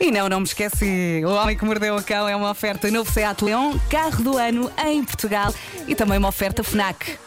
E 0.00 0.10
não, 0.10 0.28
não 0.28 0.40
me 0.40 0.46
esqueci. 0.46 1.22
O 1.24 1.30
Homem 1.30 1.56
que 1.56 1.64
Mordeu 1.64 1.96
o 1.96 2.02
Cão 2.02 2.28
é 2.28 2.36
uma 2.36 2.50
oferta 2.50 2.90
novo 2.90 3.10
Seat 3.10 3.42
Leon, 3.42 3.78
carro 3.90 4.22
do 4.22 4.36
ano 4.36 4.70
em 4.84 5.02
Portugal 5.02 5.54
e 5.86 5.94
também 5.94 6.18
uma 6.18 6.28
oferta 6.28 6.62
FNAC. 6.62 7.18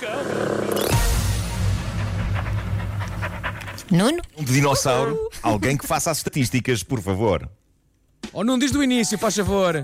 Nuno? 3.91 4.21
Um 4.37 4.43
dinossauro, 4.43 5.17
alguém 5.41 5.75
que 5.75 5.87
faça 5.87 6.11
as 6.11 6.17
estatísticas, 6.17 6.83
por 6.83 7.01
favor. 7.01 7.49
Ou 8.31 8.43
não 8.43 8.59
diz 8.59 8.71
do 8.71 8.83
início, 8.83 9.17
faz 9.17 9.35
favor. 9.35 9.83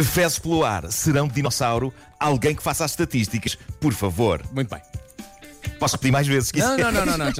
Fezes 0.00 0.38
pelo 0.38 0.64
ar, 0.64 0.90
serão 0.90 1.26
de 1.26 1.34
dinossauro, 1.34 1.92
alguém 2.18 2.54
que 2.54 2.62
faça 2.62 2.84
as 2.84 2.92
estatísticas, 2.92 3.58
por 3.80 3.92
favor. 3.92 4.40
Muito 4.52 4.70
bem. 4.72 4.91
Posso 5.82 5.96
repetir 5.96 6.12
mais 6.12 6.28
vezes? 6.28 6.52
Não, 6.52 6.76
não, 6.76 6.92
não, 6.92 7.04
não, 7.04 7.18
não. 7.18 7.32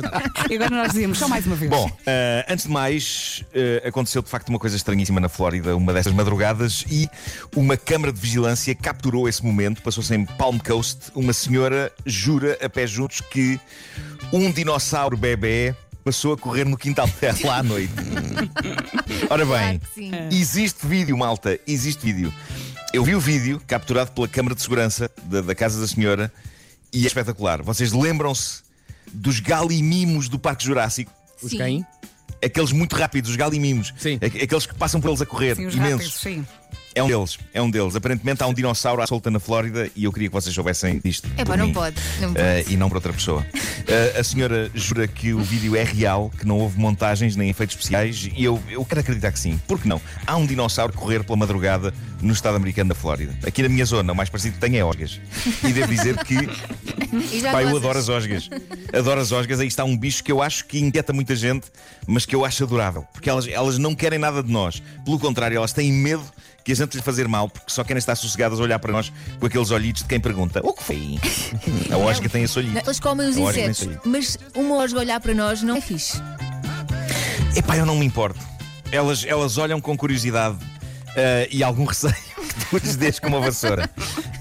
E 0.51 0.55
agora 0.59 0.71
nós 0.71 0.91
dizíamos 0.91 1.17
só 1.17 1.29
mais 1.29 1.47
uma 1.47 1.55
vez. 1.55 1.71
Bom, 1.71 1.89
eh, 2.05 2.45
antes 2.49 2.67
de 2.67 2.73
mais, 2.73 3.45
eh, 3.55 3.85
aconteceu 3.87 4.21
de 4.21 4.29
facto 4.29 4.49
uma 4.49 4.59
coisa 4.59 4.75
estranhíssima 4.75 5.21
na 5.21 5.29
Flórida, 5.29 5.77
uma 5.77 5.93
dessas 5.93 6.13
madrugadas, 6.13 6.85
e 6.91 7.09
uma 7.55 7.77
câmara 7.77 8.13
de 8.13 8.19
vigilância 8.19 8.75
capturou 8.75 9.29
esse 9.29 9.45
momento. 9.45 9.81
Passou-se 9.81 10.13
em 10.13 10.25
Palm 10.25 10.59
Coast. 10.59 11.13
Uma 11.15 11.33
senhora 11.33 11.93
jura 12.05 12.59
a 12.61 12.69
pés 12.69 12.91
juntos 12.91 13.21
que 13.21 13.61
um 14.33 14.51
dinossauro 14.51 15.17
bebê 15.17 15.73
passou 16.03 16.33
a 16.33 16.37
correr 16.37 16.65
no 16.65 16.77
quintal 16.77 17.09
dela 17.21 17.59
à 17.59 17.63
noite. 17.63 17.95
Ora 19.31 19.47
bem, 19.47 19.79
que 19.79 19.87
sim. 19.95 20.11
existe 20.33 20.85
vídeo, 20.85 21.17
malta, 21.17 21.61
existe 21.65 22.05
vídeo. 22.05 22.35
Eu 22.93 23.05
vi 23.05 23.15
o 23.15 23.21
vídeo 23.21 23.63
capturado 23.69 24.11
pela 24.11 24.27
câmara 24.27 24.57
de 24.57 24.63
segurança 24.63 25.09
da, 25.27 25.43
da 25.43 25.55
casa 25.55 25.81
da 25.81 25.87
senhora 25.87 26.33
e 26.93 27.05
é 27.05 27.07
espetacular. 27.07 27.63
Vocês 27.63 27.93
lembram-se 27.93 28.63
dos 29.13 29.41
galimimos 29.41 30.29
do 30.29 30.39
Parque 30.39 30.65
Jurássico? 30.65 31.13
Os 31.43 31.51
Sim. 31.51 31.57
quem? 31.59 31.87
Aqueles 32.45 32.73
muito 32.73 32.97
rápidos, 32.97 33.31
os 33.31 33.37
galimimos. 33.37 33.95
Sim. 33.97 34.17
Aqueles 34.17 34.67
que 34.67 34.75
passam 34.75 35.01
por 35.01 35.09
eles 35.09 35.23
a 35.23 35.27
correr, 35.27 35.55
Sim, 35.57 35.67
os 35.67 35.75
imensos. 35.75 35.99
rápidos, 36.15 36.21
sim. 36.21 36.47
É 36.95 37.03
um 37.03 37.07
deles, 37.09 37.39
é 37.55 37.63
um 37.63 37.71
deles. 37.71 37.97
Aparentemente 37.97 38.43
há 38.43 38.47
um 38.47 38.53
dinossauro 38.53 39.01
à 39.01 39.07
solta 39.07 39.31
na 39.31 39.41
Flórida 39.41 39.89
e 39.97 40.05
eu 40.05 40.13
queria 40.13 40.29
que 40.29 40.35
vocês 40.35 40.55
soubessem 40.55 41.01
disto. 41.03 41.27
É 41.39 41.45
pá, 41.45 41.57
não 41.57 41.69
mim. 41.69 41.73
pode. 41.73 41.97
Não 42.21 42.35
pode. 42.35 42.45
Eh, 42.45 42.65
e 42.69 42.77
não 42.77 42.89
por 42.89 42.97
outra 42.97 43.13
pessoa. 43.15 43.47
Eh, 43.87 44.19
a 44.19 44.23
senhora 44.23 44.71
jura 44.75 45.09
que 45.09 45.33
o 45.33 45.41
vídeo 45.41 45.75
é 45.75 45.85
real, 45.85 46.31
que 46.39 46.47
não 46.47 46.59
houve 46.59 46.79
montagens 46.79 47.35
nem 47.35 47.49
efeitos 47.49 47.77
especiais, 47.77 48.29
e 48.37 48.45
eu, 48.45 48.61
eu 48.69 48.85
quero 48.85 49.01
acreditar 49.01 49.33
que 49.33 49.39
sim. 49.41 49.59
Por 49.67 49.81
que 49.81 49.89
não? 49.89 50.03
Há 50.27 50.37
um 50.37 50.45
dinossauro 50.45 50.93
a 50.95 50.97
correr 50.99 51.25
pela 51.25 51.37
madrugada 51.37 51.95
no 52.23 52.33
estado 52.33 52.57
americano 52.57 52.91
da 52.91 52.95
Flórida. 52.95 53.37
Aqui 53.47 53.63
na 53.63 53.69
minha 53.69 53.85
zona, 53.85 54.13
o 54.13 54.17
mais 54.17 54.31
parecido 54.31 54.55
que 54.55 54.61
tenho 54.61 54.77
é 54.77 54.85
Osgas. 54.85 55.21
E 55.63 55.73
devo 55.73 55.89
dizer 55.89 56.17
que 56.25 56.37
Pá, 57.51 57.63
eu 57.63 57.77
adoro 57.77 57.99
as 57.99 58.09
osgas. 58.09 58.49
Adoro 58.93 59.21
as 59.21 59.33
osgas. 59.33 59.61
Aí 59.61 59.67
está 59.67 59.85
um 59.85 59.97
bicho 59.97 60.25
que 60.25 60.33
eu 60.33 60.41
acho 60.41 60.65
que 60.65 60.79
inquieta 60.79 61.13
muita 61.13 61.37
gente, 61.37 61.67
mas 62.07 62.25
que 62.25 62.35
eu 62.35 62.45
acho 62.45 62.65
adorável. 62.65 63.07
Porque 63.13 63.29
elas, 63.29 63.47
elas 63.47 63.79
não 63.79 63.95
querem 63.95 64.19
nada 64.19 64.43
de 64.43 64.51
nós. 64.51 64.83
Pelo 65.05 65.19
contrário, 65.19 65.57
elas 65.57 65.73
têm 65.73 65.93
medo 65.93 66.25
que 66.65 66.73
a 66.73 66.75
gente 66.75 66.97
lhe 66.97 67.03
fazer 67.03 67.27
mal, 67.29 67.49
porque 67.49 67.71
só 67.73 67.83
querem 67.85 67.99
estar 67.99 68.15
sossegadas 68.15 68.61
a 68.61 68.63
olhar 68.63 68.79
para 68.79 68.93
nós 68.93 69.13
com 69.39 69.47
aqueles 69.47 69.71
olhitos 69.71 70.03
de 70.03 70.09
quem 70.09 70.21
pergunta: 70.21 70.61
O 70.63 70.73
que 70.73 70.83
foi? 70.83 71.19
A 71.91 71.99
osga 71.99 72.29
tem 72.29 72.45
esse 72.45 72.59
olhito. 72.59 72.79
Eles 72.79 73.01
comem 73.01 73.29
os 73.29 73.35
tem 73.35 73.45
insetos, 73.45 73.89
mas 74.05 74.39
uma 74.55 74.77
osga 74.77 75.01
olhar 75.01 75.21
para 75.21 75.35
nós 75.35 75.63
não 75.63 75.77
é 75.77 75.81
fixe. 75.81 76.21
Epá, 77.55 77.77
eu 77.77 77.85
não 77.85 77.97
me 77.97 78.07
importo. 78.07 78.41
Elas, 78.91 79.25
elas 79.27 79.59
olham 79.59 79.81
com 79.81 79.97
curiosidade 79.97 80.59
ah, 81.17 81.47
e 81.51 81.63
algum 81.63 81.85
receio 81.87 82.15
que 82.15 82.67
tu 82.71 82.77
lhes 82.79 82.97
dês 82.97 83.19
com 83.19 83.29
uma 83.29 83.41
vassoura. 83.41 83.89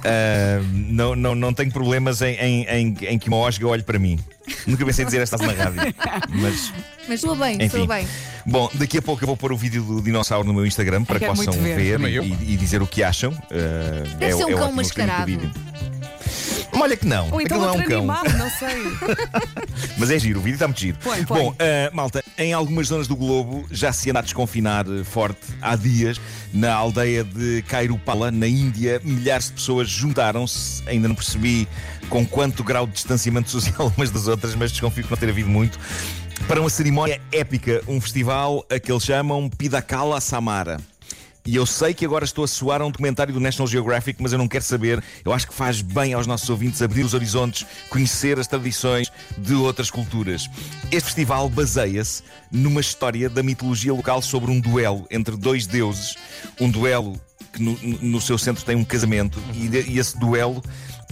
Ah, 0.04 0.62
não, 0.74 1.16
não, 1.16 1.36
não 1.36 1.54
tenho 1.54 1.72
problemas 1.72 2.22
em, 2.22 2.36
em, 2.36 2.64
em, 2.66 2.98
em 3.02 3.20
que 3.20 3.28
uma 3.28 3.38
osga 3.38 3.68
olhe 3.68 3.84
para 3.84 4.00
mim. 4.00 4.20
Nunca 4.66 4.86
pensei 4.86 5.06
dizer 5.06 5.22
estas 5.22 5.42
na 5.42 5.54
rádio. 5.54 5.82
Mas, 6.30 6.74
Mas 7.08 7.22
soa 7.22 7.36
bem, 7.36 7.62
enfim. 7.62 7.88
bem. 7.88 8.08
Bom, 8.46 8.70
daqui 8.74 8.98
a 8.98 9.02
pouco 9.02 9.24
eu 9.24 9.28
vou 9.28 9.38
pôr 9.38 9.52
o 9.52 9.58
vídeo 9.58 9.84
do 9.84 10.02
dinossauro 10.02 10.46
no 10.48 10.54
meu 10.54 10.66
Instagram 10.66 11.04
para 11.04 11.20
que 11.20 11.26
quero 11.26 11.38
possam 11.38 11.54
ver. 11.54 12.00
ver, 12.00 12.24
e, 12.24 12.54
e 12.54 12.58
dizer 12.58 12.82
o 12.82 12.88
que 12.88 13.04
acham. 13.04 13.34
Ah, 13.52 14.04
Deve 14.18 14.34
ser 14.34 14.46
um 14.46 14.50
é 14.50 14.54
cão 14.54 14.72
mascarado. 14.72 15.52
Olha 16.82 16.98
que 16.98 17.06
não, 17.06 17.30
Ou 17.32 17.40
então 17.40 17.58
aquilo 17.58 17.60
não 17.60 17.68
é 17.68 17.72
um 17.72 17.76
outro 17.76 17.90
cão. 17.90 17.98
animal, 18.00 18.24
não 18.40 18.50
sei. 18.50 18.84
Mas 19.98 20.10
é 20.10 20.18
giro, 20.18 20.40
o 20.40 20.42
vídeo 20.42 20.56
está 20.56 20.68
muito 20.68 20.80
giro. 20.80 20.98
Põe, 21.04 21.24
põe. 21.24 21.40
Bom, 21.44 21.56
ah, 21.60 21.92
malta, 21.94 22.24
em 22.40 22.54
algumas 22.54 22.88
zonas 22.88 23.08
do 23.08 23.16
globo 23.16 23.68
já 23.70 23.94
se 23.94 24.10
anda 24.10 24.18
a 24.20 24.22
desconfinar 24.24 24.86
eh, 24.88 25.04
forte 25.04 25.40
há 25.62 25.76
dias. 25.76 26.20
Na 26.52 26.74
aldeia 26.74 27.24
de 27.24 27.64
Kairupala, 27.68 28.32
na 28.32 28.48
Índia, 28.48 29.00
milhares 29.04 29.46
de 29.48 29.54
pessoas 29.54 29.88
juntaram-se. 29.88 30.82
Ainda 30.88 31.08
não 31.08 31.14
percebi 31.16 31.68
com 32.10 32.26
quanto 32.26 32.64
grau 32.64 32.88
de 32.88 32.94
distanciamento 32.94 33.52
social 33.52 33.94
umas 33.96 34.10
das 34.10 34.28
outras, 34.28 34.56
mas 34.56 34.72
desconfio 34.72 35.04
que 35.04 35.12
não 35.12 35.18
ter 35.18 35.30
havido 35.30 35.50
muito. 35.50 35.80
Para 36.48 36.60
uma 36.60 36.70
cerimónia 36.70 37.22
épica, 37.32 37.84
um 37.88 38.02
festival 38.02 38.66
a 38.72 38.80
que 38.80 38.92
eles 38.92 39.04
chamam 39.04 39.48
Pidakala 39.48 40.20
Samara. 40.20 40.80
E 41.46 41.56
eu 41.56 41.66
sei 41.66 41.94
que 41.94 42.06
agora 42.06 42.24
estou 42.24 42.44
a 42.44 42.48
soar 42.48 42.82
a 42.82 42.86
um 42.86 42.92
documentário 42.92 43.34
do 43.34 43.40
National 43.40 43.68
Geographic, 43.68 44.22
mas 44.22 44.32
eu 44.32 44.38
não 44.38 44.48
quero 44.48 44.64
saber. 44.64 45.04
Eu 45.26 45.34
acho 45.34 45.48
que 45.48 45.54
faz 45.54 45.82
bem 45.82 46.14
aos 46.14 46.28
nossos 46.28 46.50
ouvintes 46.50 46.82
abrir 46.82 47.04
os 47.04 47.16
horizontes, 47.16 47.66
conhecer 47.90 48.40
as 48.40 48.46
tradições 48.46 49.12
de 49.38 49.56
outras 49.56 49.90
culturas. 49.90 50.48
Este 50.92 51.06
festival 51.06 51.50
baseia-se 51.50 52.22
numa 52.52 52.80
história 52.80 53.28
da 53.28 53.42
mitologia 53.42 53.94
local 53.94 54.22
sobre 54.22 54.52
um 54.52 54.60
duelo 54.60 55.08
entre 55.10 55.36
dois 55.36 55.66
deuses. 55.66 56.16
Um 56.60 56.70
duelo 56.70 57.20
que 57.52 57.62
no, 57.62 57.78
no 58.02 58.22
seu 58.22 58.38
centro 58.38 58.64
tem 58.64 58.76
um 58.76 58.86
casamento, 58.86 59.38
e, 59.54 59.92
e 59.92 60.00
esse 60.00 60.18
duelo 60.18 60.64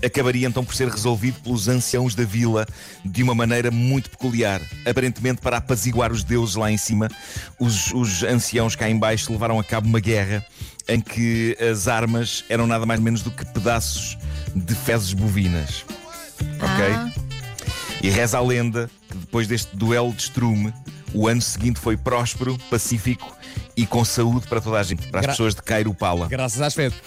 acabaria 0.04 0.48
então 0.48 0.64
por 0.64 0.74
ser 0.76 0.88
resolvido 0.90 1.40
pelos 1.42 1.68
anciãos 1.68 2.16
da 2.16 2.24
vila 2.24 2.66
de 3.04 3.22
uma 3.24 3.34
maneira 3.36 3.70
muito 3.72 4.10
peculiar. 4.10 4.62
Aparentemente, 4.90 5.42
para 5.42 5.58
apaziguar 5.58 6.12
os 6.12 6.24
deuses 6.24 6.56
lá 6.56 6.72
em 6.72 6.78
cima, 6.78 7.10
os, 7.60 7.92
os 7.94 8.24
anciãos 8.24 8.76
cá 8.76 8.90
em 8.90 8.98
baixo 8.98 9.32
levaram 9.32 9.60
a 9.60 9.64
cabo 9.64 9.88
uma 9.88 10.00
guerra 10.00 10.46
em 10.88 11.00
que 11.00 11.56
as 11.72 11.88
armas 11.88 12.44
eram 12.50 12.66
nada 12.66 12.86
mais 12.86 13.00
menos 13.00 13.22
do 13.22 13.30
que 13.32 13.46
pedaços 13.46 14.18
de 14.56 14.74
fezes 14.76 15.14
bovinas. 15.14 15.86
Ok? 16.42 16.86
Ah. 16.96 17.12
E 18.02 18.10
reza 18.10 18.38
a 18.38 18.42
lenda 18.42 18.90
que 19.10 19.18
depois 19.18 19.48
deste 19.48 19.76
duelo 19.76 20.14
de 20.14 20.22
estrume, 20.24 20.74
o 21.14 21.28
ano 21.28 21.42
seguinte 21.42 21.80
foi 21.80 21.98
próspero, 21.98 22.58
pacífico 22.70 23.36
e 23.76 23.86
com 23.86 24.04
saúde 24.06 24.48
para 24.48 24.62
toda 24.62 24.80
a 24.80 24.84
gente, 24.84 25.08
para 25.08 25.20
as 25.20 25.26
Gra- 25.26 25.34
pessoas 25.34 25.54
de 25.56 25.62
Cairupala, 25.62 26.28
Graças 26.28 26.62
às 26.62 26.74
fezes. 26.74 26.98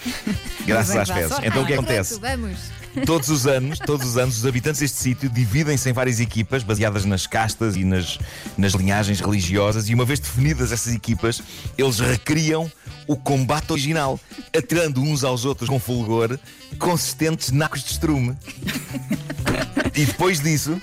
graças 0.65 0.95
às 0.95 1.09
é 1.09 1.13
fezes. 1.15 1.37
Então 1.43 1.63
o 1.63 1.65
que 1.65 1.73
Ah, 1.73 1.77
acontece? 1.77 2.19
pronto, 2.19 2.41
vamos. 2.41 2.59
Todos 3.05 3.29
os 3.29 3.47
anos, 3.47 3.79
todos 3.79 4.07
os 4.07 4.17
anos, 4.17 4.37
os 4.37 4.45
habitantes 4.45 4.79
deste 4.79 4.97
sítio 4.97 5.29
dividem-se 5.29 5.89
em 5.89 5.93
várias 5.93 6.19
equipas, 6.19 6.63
baseadas 6.63 7.05
nas 7.05 7.25
castas 7.25 7.75
e 7.75 7.83
nas, 7.83 8.19
nas 8.57 8.73
linhagens 8.73 9.19
religiosas, 9.19 9.89
e 9.89 9.93
uma 9.93 10.05
vez 10.05 10.19
definidas 10.19 10.71
essas 10.71 10.93
equipas, 10.93 11.41
eles 11.77 11.99
recriam 11.99 12.71
o 13.07 13.17
combate 13.17 13.71
original, 13.71 14.19
atirando 14.55 15.01
uns 15.01 15.23
aos 15.23 15.43
outros 15.43 15.69
com 15.69 15.79
fulgor 15.79 16.39
consistentes 16.77 17.51
nacos 17.51 17.83
de 17.83 17.91
estrume. 17.91 18.37
E 19.95 20.05
depois 20.05 20.39
disso, 20.39 20.79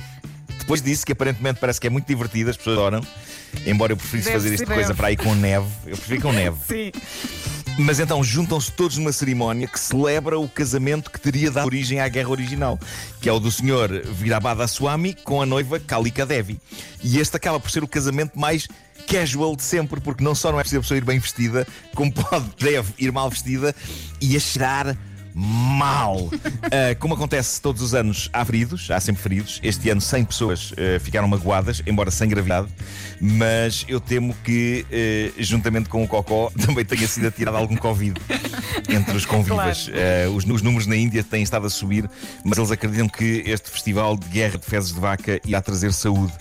depois 0.58 0.82
disso, 0.82 1.06
que 1.06 1.12
aparentemente 1.12 1.60
parece 1.60 1.80
que 1.80 1.86
é 1.86 1.90
muito 1.90 2.06
divertido, 2.06 2.50
as 2.50 2.56
pessoas 2.56 2.78
adoram, 2.78 3.06
embora 3.66 3.92
eu 3.92 3.96
preferisse 3.96 4.30
fazer 4.30 4.54
esta 4.54 4.66
coisa 4.66 4.94
para 4.94 5.08
aí 5.08 5.16
com 5.16 5.34
neve, 5.34 5.66
eu 5.86 5.96
prefiro 5.96 6.22
com 6.22 6.32
neve. 6.32 6.56
Sim. 6.68 6.92
Mas 7.78 7.98
então 7.98 8.22
juntam-se 8.22 8.70
todos 8.72 8.98
numa 8.98 9.12
cerimónia 9.12 9.66
que 9.66 9.78
celebra 9.78 10.38
o 10.38 10.48
casamento 10.48 11.10
que 11.10 11.20
teria 11.20 11.50
dado 11.50 11.66
origem 11.66 12.00
à 12.00 12.08
guerra 12.08 12.30
original, 12.30 12.78
que 13.20 13.28
é 13.28 13.32
o 13.32 13.40
do 13.40 13.50
senhor 13.50 13.90
Virabada 14.12 14.66
Swami 14.66 15.14
com 15.14 15.40
a 15.40 15.46
noiva 15.46 15.80
Kalika 15.80 16.26
Devi. 16.26 16.60
E 17.02 17.18
este 17.18 17.36
acaba 17.36 17.58
por 17.58 17.70
ser 17.70 17.82
o 17.82 17.88
casamento 17.88 18.38
mais 18.38 18.68
casual 19.06 19.56
de 19.56 19.62
sempre, 19.62 20.00
porque 20.00 20.22
não 20.22 20.34
só 20.34 20.52
não 20.52 20.60
é 20.60 20.62
preciso 20.62 20.80
a 20.80 20.82
pessoa 20.82 20.98
ir 20.98 21.04
bem 21.04 21.18
vestida, 21.18 21.66
como 21.94 22.12
pode, 22.12 22.46
deve 22.58 22.92
ir 22.98 23.10
mal 23.10 23.30
vestida 23.30 23.74
e 24.20 24.36
a 24.36 24.40
cheirar 24.40 24.96
mal. 25.40 26.28
Ah, 26.72 26.94
como 27.00 27.14
acontece 27.14 27.60
todos 27.60 27.82
os 27.82 27.94
anos, 27.94 28.28
há 28.32 28.44
feridos, 28.44 28.90
há 28.90 29.00
sempre 29.00 29.22
feridos. 29.22 29.60
Este 29.62 29.90
ano 29.90 30.00
100 30.00 30.24
pessoas 30.24 30.72
ah, 30.76 31.00
ficaram 31.00 31.26
magoadas, 31.26 31.82
embora 31.84 32.10
sem 32.10 32.28
gravidade, 32.28 32.68
mas 33.20 33.84
eu 33.88 33.98
temo 33.98 34.34
que, 34.44 34.86
ah, 34.92 35.32
juntamente 35.38 35.88
com 35.88 36.04
o 36.04 36.06
Cocó, 36.06 36.52
também 36.64 36.84
tenha 36.84 37.08
sido 37.08 37.26
atirado 37.26 37.56
algum 37.56 37.76
Covid 37.76 38.20
entre 38.88 39.16
os 39.16 39.24
convivas. 39.24 39.90
Ah, 39.92 40.30
os, 40.30 40.44
os 40.44 40.62
números 40.62 40.86
na 40.86 40.96
Índia 40.96 41.24
têm 41.24 41.42
estado 41.42 41.66
a 41.66 41.70
subir, 41.70 42.08
mas 42.44 42.58
eles 42.58 42.70
acreditam 42.70 43.08
que 43.08 43.42
este 43.46 43.68
festival 43.70 44.16
de 44.16 44.28
guerra 44.28 44.58
de 44.58 44.66
fezes 44.66 44.92
de 44.92 45.00
vaca 45.00 45.40
irá 45.44 45.60
trazer 45.60 45.92
saúde 45.92 46.32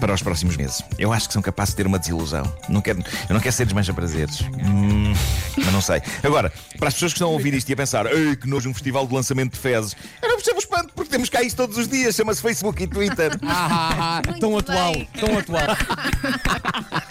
para 0.00 0.12
os 0.12 0.22
próximos 0.22 0.56
meses. 0.56 0.82
Eu 0.98 1.12
acho 1.12 1.26
que 1.28 1.32
são 1.32 1.42
capazes 1.42 1.72
de 1.74 1.76
ter 1.76 1.86
uma 1.86 1.98
desilusão. 1.98 2.50
Não 2.68 2.80
quero, 2.80 3.00
eu 3.28 3.34
não 3.34 3.40
quero 3.40 3.54
ser 3.54 3.64
desmancha-prazeres. 3.64 4.42
Hum, 4.42 5.12
mas 5.56 5.72
não 5.72 5.80
sei. 5.80 6.02
Agora, 6.22 6.52
para 6.78 6.88
as 6.88 6.94
pessoas 6.94 7.12
que 7.12 7.18
estão 7.18 7.28
a 7.28 7.32
ouvir 7.32 7.54
isto 7.54 7.68
e 7.68 7.72
a 7.72 7.76
pensar, 7.76 8.06
Ei, 8.06 8.36
que 8.36 8.48
nojo 8.48 8.68
um 8.68 8.74
festival 8.74 9.06
de 9.06 9.14
lançamento 9.14 9.52
de 9.52 9.58
fezes, 9.58 9.96
eu 10.22 10.28
não 10.28 10.36
percebo 10.36 10.56
o 10.56 10.60
espanto, 10.60 10.92
porque 10.94 11.10
temos 11.10 11.28
cá 11.28 11.42
isso 11.42 11.56
todos 11.56 11.78
os 11.78 11.88
dias, 11.88 12.14
chama-se 12.14 12.42
Facebook 12.42 12.82
e 12.82 12.86
Twitter. 12.86 13.38
Ah, 13.42 13.68
ah, 13.70 14.18
ah, 14.18 14.22
tão 14.38 14.50
Muito 14.50 14.70
atual, 14.70 14.94
tão 15.18 15.38
atual. 15.38 15.76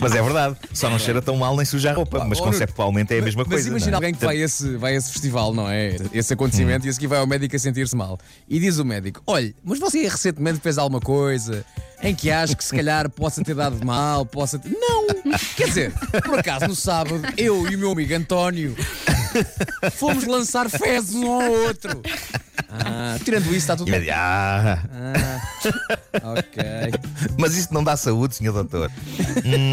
Mas 0.00 0.14
é 0.14 0.22
verdade, 0.22 0.56
só 0.72 0.88
não 0.90 0.98
cheira 0.98 1.20
tão 1.20 1.36
mal 1.36 1.56
nem 1.56 1.64
suja 1.64 1.90
a 1.90 1.94
roupa, 1.94 2.24
mas 2.24 2.40
conceptualmente 2.40 3.14
é 3.14 3.18
a 3.18 3.22
mesma 3.22 3.42
Mas 3.42 3.52
coisa. 3.52 3.68
imagina 3.68 3.90
não 3.90 3.94
é? 3.94 3.96
alguém 3.96 4.14
que 4.14 4.24
vai 4.24 4.36
a, 4.40 4.44
esse, 4.44 4.76
vai 4.76 4.94
a 4.94 4.96
esse 4.96 5.12
festival, 5.12 5.52
não 5.54 5.68
é? 5.68 5.96
Esse 6.12 6.32
acontecimento, 6.34 6.86
e 6.86 6.90
a 6.90 6.92
seguir 6.92 7.06
vai 7.06 7.18
ao 7.18 7.26
médico 7.26 7.54
a 7.54 7.58
sentir-se 7.58 7.94
mal. 7.96 8.18
E 8.48 8.58
diz 8.58 8.78
o 8.78 8.84
médico: 8.84 9.22
Olha, 9.26 9.54
mas 9.64 9.78
você 9.78 10.02
recentemente 10.08 10.60
fez 10.60 10.78
alguma 10.78 11.00
coisa 11.00 11.64
em 12.02 12.14
que 12.14 12.30
acha 12.30 12.54
que 12.54 12.64
se 12.64 12.74
calhar 12.74 13.08
possa 13.10 13.42
ter 13.44 13.54
dado 13.54 13.84
mal, 13.84 14.24
possa 14.24 14.58
ter. 14.58 14.70
Não! 14.70 15.06
Quer 15.56 15.68
dizer, 15.68 15.92
por 16.24 16.38
acaso 16.38 16.66
no 16.66 16.74
sábado, 16.74 17.20
eu 17.36 17.70
e 17.70 17.76
o 17.76 17.78
meu 17.78 17.92
amigo 17.92 18.14
António 18.14 18.74
fomos 19.92 20.24
lançar 20.24 20.68
fezes 20.68 21.14
um 21.14 21.30
ao 21.30 21.50
outro. 21.50 22.00
Ah, 22.72 23.18
tirando 23.24 23.46
isso, 23.46 23.56
está 23.56 23.76
tudo 23.76 23.90
bem. 23.90 24.08
ah, 24.10 24.78
Ok. 26.22 26.62
mas 27.38 27.54
isto 27.56 27.72
não 27.74 27.82
dá 27.84 27.96
saúde, 27.96 28.36
senhor 28.36 28.52
doutor. 28.52 28.90
Hum. 29.44 29.72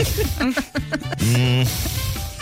Hum. 1.21 1.63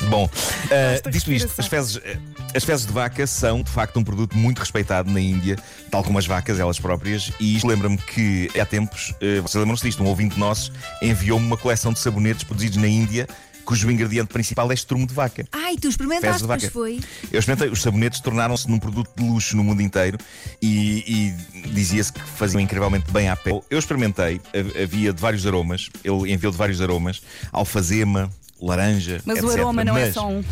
Bom, 0.10 0.26
uh, 0.26 1.10
dito 1.10 1.32
isto, 1.32 1.52
as 1.58 1.66
fezes, 1.68 2.00
eh, 2.04 2.18
as 2.54 2.64
fezes 2.64 2.86
de 2.86 2.94
vaca 2.94 3.26
são 3.26 3.64
de 3.64 3.72
facto 3.72 3.98
um 3.98 4.04
produto 4.04 4.38
muito 4.38 4.60
respeitado 4.60 5.10
na 5.12 5.20
Índia, 5.20 5.58
tal 5.90 6.04
como 6.04 6.20
as 6.20 6.28
vacas 6.28 6.60
elas 6.60 6.78
próprias, 6.78 7.32
e 7.40 7.56
isto 7.56 7.66
lembra-me 7.66 7.98
que 7.98 8.50
há 8.60 8.66
tempos, 8.66 9.12
uh, 9.12 9.42
vocês 9.42 9.56
lembram-se 9.56 9.84
disto, 9.84 10.04
um 10.04 10.06
ouvinte 10.08 10.38
nosso 10.40 10.72
enviou-me 11.02 11.46
uma 11.48 11.58
coleção 11.58 11.92
de 11.92 12.00
sabonetes 12.00 12.44
produzidos 12.44 12.78
na 12.78 12.88
Índia, 12.88 13.28
cujo 13.66 13.90
ingrediente 13.92 14.28
principal 14.32 14.72
é 14.72 14.74
estrumo 14.74 15.06
de 15.08 15.14
vaca. 15.14 15.46
Ai, 15.52 15.76
tu 15.78 15.88
experimentaste, 15.90 16.42
de 16.44 16.48
vaca. 16.48 16.70
foi. 16.72 17.00
Eu 17.32 17.40
experimentei, 17.40 17.70
os 17.72 17.82
sabonetes 17.82 18.20
tornaram-se 18.20 18.70
num 18.70 18.80
produto 18.80 19.10
de 19.18 19.24
luxo 19.28 19.58
no 19.58 19.64
mundo 19.64 19.82
inteiro 19.82 20.18
e, 20.62 21.34
e 21.64 21.70
dizia-se 21.70 22.14
que 22.14 22.22
faziam 22.22 22.60
incrivelmente 22.62 23.12
bem 23.12 23.28
à 23.30 23.36
pele. 23.36 23.62
Eu 23.70 23.80
experimentei, 23.80 24.40
ha- 24.54 24.84
havia 24.84 25.12
de 25.12 25.20
vários 25.22 25.46
aromas, 25.46 25.90
ele 26.04 26.32
enviou 26.32 26.52
de 26.52 26.58
vários 26.58 26.80
aromas, 26.82 27.22
alfazema, 27.52 28.30
laranja. 28.62 29.20
Mas 29.26 29.40
o 29.42 29.48
etc. 29.48 29.60
aroma 29.60 29.84
não 29.84 29.98
é 29.98 30.06
Mas 30.06 30.14
só 30.14 30.30
um. 30.30 30.44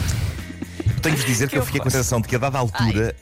Tenho-vos 1.01 1.25
de 1.25 1.31
dizer 1.31 1.47
que 1.51 1.57
eu 1.57 1.65
fiquei 1.65 1.79
com 1.81 1.87
a 1.87 1.91
sensação 1.91 2.19
de 2.21 2.27
que 2.27 2.35
a 2.35 2.39
dada 2.39 2.57
altura. 2.57 3.15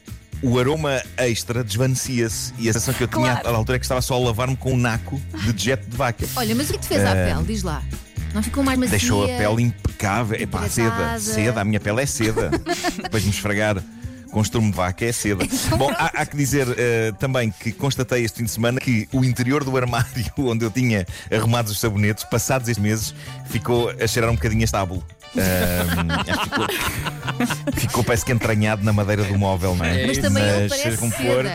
O 0.44 0.58
aroma 0.58 1.00
extra 1.18 1.64
desvanecia-se 1.64 2.52
e 2.58 2.68
a 2.68 2.74
sensação 2.74 2.96
que 2.96 3.04
eu 3.04 3.08
tinha 3.08 3.34
Claro. 3.42 3.48
à 3.48 3.58
altura 3.60 3.76
é 3.76 3.80
que 3.80 3.86
estava 3.86 4.02
só 4.02 4.16
a 4.16 4.20
lavar-me 4.20 4.56
com 4.56 4.74
um 4.74 4.78
naco 4.78 5.22
de 5.44 5.54
dejeto 5.54 5.88
de 5.88 5.96
vaca. 5.96 6.26
Olha, 6.36 6.56
mas 6.56 6.68
o 6.68 6.74
que 6.74 6.80
te 6.80 6.88
fez 6.88 7.04
à 7.06 7.12
pele? 7.14 7.44
Diz 7.46 7.62
lá. 7.62 7.84
Não 8.34 8.42
ficou 8.42 8.64
mais 8.64 8.78
macia? 8.78 8.92
Deixou 8.92 9.24
a 9.24 9.28
pele 9.28 9.64
impecável. 9.64 10.40
Epá, 10.40 10.68
seda, 10.70 10.88
hidratada. 10.88 11.20
seda, 11.20 11.62
a 11.62 11.64
minha 11.64 11.80
pele 11.80 12.02
é 12.02 12.06
seda. 12.06 12.50
Depois 13.02 13.24
de 13.24 13.30
me 13.30 13.36
esfregar 13.36 13.84
com 14.32 14.42
estrumo 14.42 14.72
de 14.72 14.78
vaca 14.78 15.06
é 15.06 15.12
seda. 15.12 15.46
Bom, 15.78 15.92
há, 15.92 16.22
há 16.22 16.26
que 16.26 16.36
dizer 16.38 16.68
eh, 16.78 17.12
também 17.20 17.52
que 17.52 17.72
constatei 17.72 18.24
este 18.24 18.38
fim 18.38 18.46
de 18.46 18.52
semana 18.52 18.80
que 18.80 19.08
o 19.12 19.24
interior 19.24 19.64
do 19.64 19.76
armário 19.76 20.26
onde 20.40 20.66
eu 20.66 20.72
tinha 20.72 21.06
arrumados 21.30 21.72
os 21.72 21.80
sabonetes, 21.80 22.24
passados 22.24 22.70
estes 22.70 22.82
meses, 22.82 23.14
ficou 23.46 23.90
a 23.90 24.08
cheirar 24.08 24.32
um 24.32 24.36
bocadinho 24.36 24.62
a 24.62 24.66
estábulo. 24.66 25.06
Ficou, 26.44 26.68
ficou, 27.74 28.04
parece 28.04 28.26
que 28.26 28.32
entranhado 28.32 28.84
na 28.84 28.92
madeira 28.92 29.24
do 29.24 29.38
móvel, 29.38 29.76
não 29.76 29.86
é? 29.86 30.08
Mas 30.08 30.18
também 30.18 30.44
ele 30.44 30.70
seja 30.70 30.84
parece 30.84 30.98
como 30.98 31.12
for. 31.12 31.46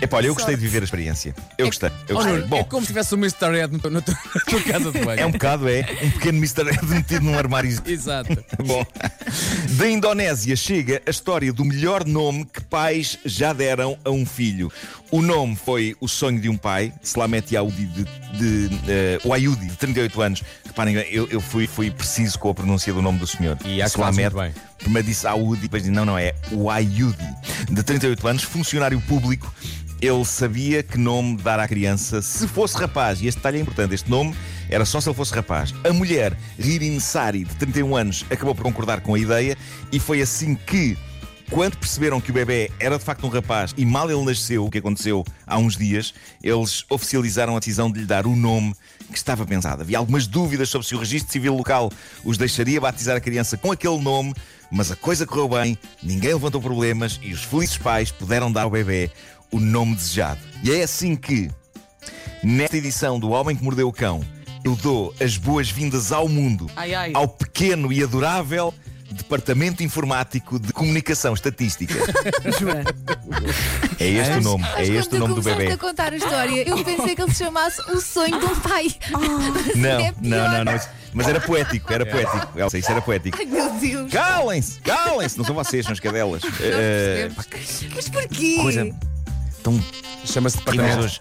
Epá, 0.00 0.16
olha, 0.16 0.26
eu 0.26 0.34
gostei 0.34 0.56
de 0.56 0.60
viver 0.60 0.82
a 0.82 0.84
experiência. 0.84 1.34
Eu 1.56 1.66
gostei. 1.66 1.90
Eu 2.08 2.16
gostei. 2.16 2.34
É 2.34 2.40
Bom, 2.40 2.64
como 2.64 2.82
se 2.82 2.88
tivesse 2.88 3.14
um 3.14 3.18
Mr. 3.18 3.56
Ed 3.56 3.80
na 3.88 4.00
tua 4.00 4.62
casa 4.62 4.90
de 4.90 4.98
banho. 4.98 5.20
é 5.20 5.26
um 5.26 5.30
bocado, 5.30 5.68
é 5.68 5.86
um 6.02 6.10
pequeno 6.10 6.38
Mr. 6.38 6.68
Ed 6.68 6.84
metido 6.86 7.24
num 7.24 7.38
armário 7.38 7.70
Exato. 7.86 8.32
Bom, 8.64 8.84
da 9.70 9.88
Indonésia 9.88 10.56
chega 10.56 11.00
a 11.06 11.10
história 11.10 11.52
do 11.52 11.64
melhor 11.64 12.04
nome 12.04 12.44
que 12.44 12.60
pais 12.62 13.16
já 13.24 13.52
deram 13.52 13.96
a 14.04 14.10
um 14.10 14.26
filho. 14.26 14.72
O 15.12 15.20
nome 15.20 15.54
foi 15.54 15.94
o 16.00 16.08
sonho 16.08 16.40
de 16.40 16.48
um 16.48 16.56
pai, 16.56 16.92
Slamet 17.02 17.54
Yaudi, 17.54 17.84
de, 17.84 18.04
de, 18.38 18.80
eh, 18.88 19.18
o 19.22 19.32
Ayudi, 19.32 19.66
de 19.66 19.76
38 19.76 20.22
anos. 20.22 20.42
Reparem, 20.64 20.96
eu, 21.10 21.28
eu 21.30 21.40
fui, 21.40 21.66
fui 21.66 21.90
preciso 21.90 22.31
com 22.36 22.50
a 22.50 22.54
pronúncia 22.54 22.92
do 22.92 23.02
nome 23.02 23.18
do 23.18 23.26
senhor. 23.26 23.56
E 23.64 23.80
acho 23.80 23.98
muito 23.98 24.36
bem. 24.36 24.52
Primeiro 24.78 25.06
disse 25.08 25.26
Audi, 25.26 25.62
depois 25.62 25.82
disse 25.82 25.94
não, 25.94 26.04
não, 26.04 26.18
é 26.18 26.34
o 26.50 26.70
Ayudi. 26.70 27.28
De 27.70 27.82
38 27.82 28.28
anos, 28.28 28.42
funcionário 28.42 29.00
público. 29.02 29.52
Ele 30.00 30.24
sabia 30.24 30.82
que 30.82 30.98
nome 30.98 31.36
dar 31.36 31.60
à 31.60 31.68
criança 31.68 32.20
se 32.20 32.48
fosse 32.48 32.76
rapaz. 32.76 33.22
E 33.22 33.28
este 33.28 33.38
detalhe 33.38 33.58
é 33.58 33.60
importante. 33.60 33.94
Este 33.94 34.10
nome 34.10 34.34
era 34.68 34.84
só 34.84 35.00
se 35.00 35.08
ele 35.08 35.14
fosse 35.14 35.32
rapaz. 35.32 35.72
A 35.84 35.92
mulher, 35.92 36.36
Ririn 36.58 36.98
Sari, 36.98 37.44
de 37.44 37.54
31 37.54 37.94
anos, 37.94 38.24
acabou 38.28 38.54
por 38.54 38.64
concordar 38.64 39.00
com 39.00 39.14
a 39.14 39.18
ideia. 39.18 39.56
E 39.92 40.00
foi 40.00 40.20
assim 40.20 40.56
que, 40.56 40.98
quando 41.52 41.76
perceberam 41.76 42.18
que 42.18 42.30
o 42.30 42.34
bebê 42.34 42.70
era 42.80 42.98
de 42.98 43.04
facto 43.04 43.26
um 43.26 43.28
rapaz 43.28 43.74
e 43.76 43.84
mal 43.84 44.10
ele 44.10 44.24
nasceu, 44.24 44.64
o 44.64 44.70
que 44.70 44.78
aconteceu 44.78 45.22
há 45.46 45.58
uns 45.58 45.76
dias, 45.76 46.14
eles 46.42 46.82
oficializaram 46.88 47.54
a 47.54 47.58
decisão 47.58 47.90
de 47.92 48.00
lhe 48.00 48.06
dar 48.06 48.26
o 48.26 48.34
nome 48.34 48.74
que 49.10 49.18
estava 49.18 49.44
pensado. 49.44 49.82
Havia 49.82 49.98
algumas 49.98 50.26
dúvidas 50.26 50.70
sobre 50.70 50.86
se 50.86 50.94
o 50.94 50.98
registro 50.98 51.30
civil 51.30 51.54
local 51.54 51.92
os 52.24 52.38
deixaria 52.38 52.80
batizar 52.80 53.18
a 53.18 53.20
criança 53.20 53.58
com 53.58 53.70
aquele 53.70 53.98
nome, 54.00 54.32
mas 54.70 54.90
a 54.90 54.96
coisa 54.96 55.26
correu 55.26 55.46
bem, 55.46 55.76
ninguém 56.02 56.32
levantou 56.32 56.60
problemas 56.60 57.20
e 57.22 57.34
os 57.34 57.44
felizes 57.44 57.76
pais 57.76 58.10
puderam 58.10 58.50
dar 58.50 58.62
ao 58.62 58.70
bebê 58.70 59.10
o 59.50 59.60
nome 59.60 59.94
desejado. 59.94 60.40
E 60.64 60.72
é 60.72 60.82
assim 60.82 61.14
que, 61.14 61.50
nesta 62.42 62.78
edição 62.78 63.20
do 63.20 63.28
Homem 63.28 63.54
que 63.54 63.62
Mordeu 63.62 63.88
o 63.88 63.92
Cão, 63.92 64.24
eu 64.64 64.74
dou 64.74 65.14
as 65.20 65.36
boas-vindas 65.36 66.12
ao 66.12 66.28
mundo, 66.28 66.70
Ai, 66.74 66.94
ai. 66.94 67.10
ao 67.12 67.28
pequeno 67.28 67.92
e 67.92 68.02
adorável 68.02 68.72
Departamento 69.12 69.82
Informático 69.82 70.58
de 70.58 70.72
Comunicação 70.72 71.34
Estatística. 71.34 71.94
É 73.98 74.06
este 74.06 74.38
o 74.38 74.42
nome, 74.42 74.62
Mas 74.76 74.88
é 74.88 74.92
este 74.94 75.14
o 75.14 75.18
nome 75.18 75.34
do 75.34 75.42
bebê. 75.42 75.72
a 75.72 75.78
contar 75.78 76.12
a 76.12 76.16
história, 76.16 76.68
eu 76.68 76.82
pensei 76.84 77.14
que 77.14 77.22
ele 77.22 77.32
se 77.32 77.44
chamasse 77.44 77.80
O 77.90 78.00
Sonho 78.00 78.38
de 78.38 78.46
um 78.46 78.56
Pai. 78.60 78.86
Não, 79.74 79.90
é 80.00 80.12
não, 80.20 80.50
não, 80.50 80.64
não. 80.64 80.76
isso- 80.76 80.88
Mas 81.12 81.28
era 81.28 81.40
poético, 81.40 81.92
era 81.92 82.04
poético. 82.04 82.58
Elsa, 82.58 82.78
isso 82.78 82.90
era 82.90 83.00
poético. 83.00 83.36
Ai, 83.38 83.44
meu 83.46 83.70
Deus. 83.74 84.10
Calem-se, 84.12 84.80
calem-se, 84.80 85.38
não 85.38 85.44
são 85.44 85.54
vocês, 85.54 85.84
são 85.84 85.92
as 85.92 86.00
cadelas. 86.00 86.42
Eh, 86.60 87.30
percebemos. 87.50 87.94
Mas 87.94 88.08
porquê? 88.08 88.56
coisa 88.60 88.90
tão 89.62 89.80
Chama-se 90.24 90.56
departamento. 90.58 91.20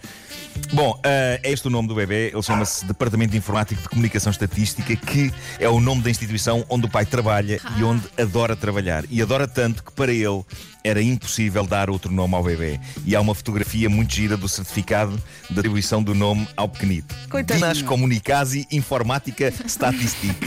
Bom, 0.73 0.99
eh, 1.03 1.39
é 1.43 1.51
este 1.51 1.67
o 1.67 1.69
nome 1.69 1.87
do 1.87 1.95
bebê, 1.95 2.31
ele 2.33 2.41
chama-se 2.41 2.85
Departamento 2.85 3.35
Informático 3.35 3.81
de 3.81 3.89
Comunicação 3.89 4.31
Estatística, 4.31 4.95
que 4.95 5.33
é 5.59 5.67
o 5.67 5.79
nome 5.79 6.01
da 6.01 6.09
instituição 6.09 6.65
onde 6.69 6.85
o 6.85 6.89
pai 6.89 7.05
trabalha 7.05 7.59
e 7.77 7.83
onde 7.83 8.03
adora 8.17 8.55
trabalhar. 8.55 9.03
E 9.09 9.21
adora 9.21 9.47
tanto 9.47 9.83
que 9.83 9.91
para 9.91 10.11
ele 10.11 10.43
era 10.83 11.01
impossível 11.01 11.65
dar 11.65 11.89
outro 11.89 12.11
nome 12.11 12.35
ao 12.35 12.43
bebê. 12.43 12.79
E 13.05 13.15
há 13.15 13.21
uma 13.21 13.35
fotografia 13.35 13.89
muito 13.89 14.13
gira 14.13 14.37
do 14.37 14.47
certificado 14.47 15.21
de 15.49 15.59
atribuição 15.59 16.01
do 16.01 16.15
nome 16.15 16.47
ao 16.55 16.69
pequenito. 16.69 17.13
Coitadinho. 17.29 17.67
Dinas 17.67 17.81
Comunicasi 17.81 18.67
Informática 18.71 19.53
Statistic. 19.65 20.37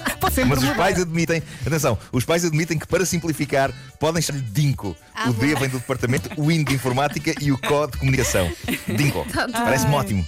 Ser 0.34 0.44
Mas 0.46 0.62
os 0.62 0.70
pais 0.70 1.00
admitem, 1.00 1.42
atenção, 1.66 1.98
os 2.12 2.24
pais 2.24 2.44
admitem 2.44 2.78
que 2.78 2.86
para 2.86 3.04
simplificar 3.04 3.72
podem 3.98 4.22
chamar-lhe 4.22 4.46
Dinko. 4.46 4.96
Ah, 5.14 5.28
o 5.28 5.32
D 5.32 5.54
vem 5.56 5.68
do 5.68 5.78
departamento, 5.78 6.30
o 6.40 6.50
IN 6.50 6.62
de 6.64 6.74
informática 6.74 7.34
e 7.40 7.50
o 7.50 7.58
CO 7.58 7.86
de 7.88 7.98
comunicação. 7.98 8.50
Dinko. 8.96 9.26
Parece-me 9.52 9.94
ótimo. 9.94 10.26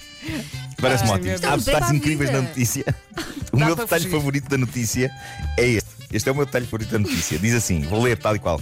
Parece-me 0.81 1.11
Ai, 1.11 1.17
ótimo. 1.17 1.35
Há 1.35 1.51
Deus. 1.51 1.65
detalhes 1.65 1.91
incríveis 1.91 2.31
na 2.33 2.43
notícia. 2.43 2.85
O 3.53 3.59
Dá 3.59 3.67
meu 3.67 3.77
detalhe 3.77 4.05
fugir. 4.05 4.17
favorito 4.17 4.49
da 4.49 4.57
notícia 4.57 5.11
é 5.59 5.67
este. 5.69 5.91
Este 6.11 6.27
é 6.27 6.33
o 6.33 6.35
meu 6.35 6.47
detalhe 6.47 6.65
favorito 6.65 6.89
da 6.91 6.99
notícia. 6.99 7.39
Diz 7.39 7.53
assim: 7.53 7.83
vou 7.83 8.03
ler 8.03 8.17
tal 8.17 8.35
e 8.35 8.39
qual. 8.39 8.59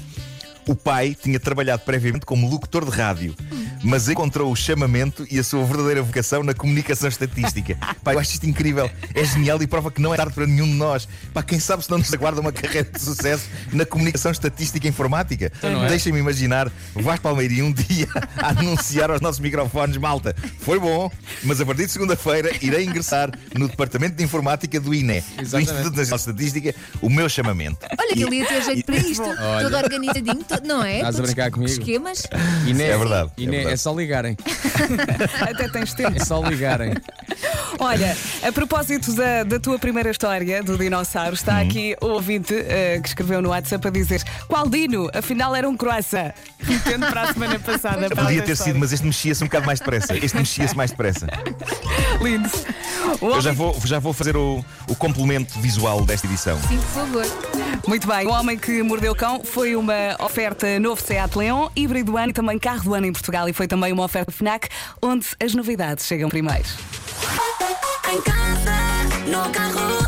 O 0.66 0.74
pai 0.74 1.14
tinha 1.20 1.38
trabalhado 1.38 1.82
previamente 1.84 2.26
como 2.26 2.50
locutor 2.50 2.84
de 2.84 2.90
rádio, 2.90 3.32
mas 3.82 4.08
encontrou 4.08 4.52
o 4.52 4.56
chamamento 4.56 5.26
e 5.30 5.38
a 5.38 5.44
sua 5.44 5.64
verdadeira 5.64 6.02
vocação 6.02 6.42
na 6.42 6.52
comunicação 6.54 7.08
estatística. 7.08 7.76
Pai, 8.04 8.14
eu 8.14 8.18
acho 8.20 8.32
isto 8.32 8.46
incrível, 8.46 8.90
é 9.14 9.24
genial 9.24 9.60
e 9.62 9.66
prova 9.66 9.90
que 9.90 10.00
não 10.00 10.12
é 10.12 10.16
tarde 10.16 10.34
para 10.34 10.46
nenhum 10.46 10.66
de 10.66 10.74
nós. 10.74 11.08
Pá, 11.32 11.42
quem 11.42 11.58
sabe 11.58 11.82
se 11.84 11.90
não 11.90 11.98
nos 11.98 12.12
aguarda 12.12 12.40
uma 12.40 12.52
carreira 12.52 12.88
de 12.90 13.00
sucesso 13.00 13.48
na 13.72 13.84
comunicação 13.86 14.30
estatística 14.30 14.86
e 14.86 14.90
informática? 14.90 15.50
não 15.62 15.84
é? 15.84 15.88
Deixem-me 15.88 16.18
imaginar 16.18 16.70
o 16.94 17.02
Vasco 17.02 17.22
Palmeirinho 17.22 17.66
um 17.66 17.72
dia 17.72 18.08
a 18.38 18.48
anunciar 18.50 19.10
aos 19.10 19.20
nossos 19.20 19.40
microfones, 19.40 19.96
malta, 19.96 20.34
foi 20.60 20.78
bom, 20.78 21.10
mas 21.42 21.60
a 21.60 21.66
partir 21.66 21.86
de 21.86 21.92
segunda-feira 21.92 22.50
irei 22.60 22.84
ingressar 22.84 23.30
no 23.56 23.68
Departamento 23.68 24.16
de 24.16 24.24
Informática 24.24 24.78
do 24.80 24.94
INE, 24.94 25.20
do 25.20 25.42
Exatamente. 25.42 25.70
Instituto 25.72 25.96
Nacional 25.96 26.18
de 26.18 26.22
Estatística, 26.44 26.74
o 27.00 27.08
meu 27.08 27.28
chamamento. 27.28 27.86
Olha 27.98 28.14
que 28.14 28.22
ele 28.22 28.36
ia 28.36 28.46
ter 28.46 28.62
jeito 28.62 28.84
para 28.84 28.96
isto. 28.96 29.22
Olha. 29.22 29.62
Todo 29.68 29.76
organizadinho, 29.76 30.44
todo- 30.44 30.66
não 30.66 30.82
é? 30.84 30.96
Estás 30.96 31.18
a 31.18 31.22
brincar 31.22 31.50
comigo? 31.50 31.70
Esquemas. 31.72 32.22
Iné, 32.66 32.84
É 32.88 32.98
verdade, 32.98 33.30
é 33.38 33.42
verdade. 33.46 33.69
É 33.72 33.76
só 33.76 33.94
ligarem. 33.94 34.36
Até 35.40 35.68
tens 35.68 35.94
tempo. 35.94 36.16
É 36.20 36.24
só 36.24 36.42
ligarem. 36.42 36.92
Olha, 37.80 38.16
a 38.46 38.52
propósito 38.52 39.12
da, 39.14 39.42
da 39.42 39.58
tua 39.58 39.78
primeira 39.78 40.10
história 40.10 40.62
do 40.62 40.76
dinossauro, 40.76 41.34
está 41.34 41.54
Uhum. 41.54 41.60
aqui 41.62 41.96
o 42.00 42.06
ouvinte 42.08 42.54
eh, 42.54 43.00
que 43.02 43.08
escreveu 43.08 43.40
no 43.40 43.48
WhatsApp 43.48 43.88
a 43.88 43.90
dizer: 43.90 44.22
Qual 44.46 44.68
dino? 44.68 45.10
Afinal 45.14 45.56
era 45.56 45.68
um 45.68 45.76
croissant. 45.76 46.32
Remetendo 46.58 47.06
para 47.06 47.22
a 47.22 47.32
semana 47.32 47.58
passada. 47.58 48.08
para 48.08 48.22
Podia 48.22 48.42
ter 48.42 48.52
história. 48.52 48.72
sido, 48.72 48.78
mas 48.78 48.92
este 48.92 49.06
mexia-se 49.06 49.42
um 49.42 49.46
bocado 49.46 49.64
mais 49.66 49.78
depressa. 49.80 50.16
Este 50.16 50.36
mexia-se 50.36 50.76
mais 50.76 50.90
depressa. 50.90 51.26
Lindo. 52.20 52.50
O 53.20 53.26
Eu 53.30 53.40
já 53.40 53.50
homem- 53.50 53.54
vou, 53.54 53.80
já 53.84 53.98
vou 53.98 54.12
fazer 54.12 54.36
o, 54.36 54.62
o 54.86 54.94
complemento 54.94 55.58
visual 55.58 56.04
desta 56.04 56.26
edição. 56.26 56.58
Sim, 56.68 56.76
por 56.76 56.86
favor. 56.88 57.26
Muito 57.86 58.06
bem. 58.06 58.26
O 58.26 58.30
Homem 58.30 58.58
que 58.58 58.82
Mordeu 58.82 59.12
o 59.12 59.16
Cão 59.16 59.42
foi 59.42 59.74
uma 59.74 60.16
oferta 60.20 60.78
novo 60.78 61.00
Seat 61.02 61.36
Leon, 61.36 61.68
híbrido 61.74 62.12
do 62.12 62.18
ano 62.18 62.30
e 62.30 62.32
também 62.32 62.58
carro 62.58 62.84
do 62.84 62.94
ano 62.94 63.06
em 63.06 63.12
Portugal. 63.12 63.48
E 63.48 63.52
foi 63.54 63.66
também 63.66 63.90
uma 63.92 64.04
oferta 64.04 64.30
FNAC, 64.30 64.68
onde 65.00 65.26
as 65.42 65.54
novidades 65.54 66.06
chegam 66.06 66.28
primeiro. 66.28 66.64
Em 68.12 68.20
casa, 68.22 68.74
no 69.28 69.48
carro, 69.52 69.99